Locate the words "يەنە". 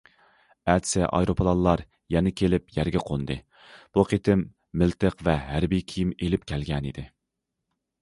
2.15-2.33